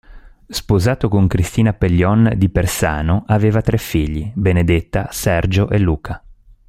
Sposato 0.49 1.09
con 1.09 1.27
Cristina 1.27 1.73
Pellion 1.73 2.33
di 2.35 2.49
Persano, 2.49 3.23
aveva 3.27 3.61
tre 3.61 3.77
figli: 3.77 4.31
Benedetta, 4.33 5.09
Sergio 5.11 5.69
e 5.69 5.77
Luca. 5.77 6.23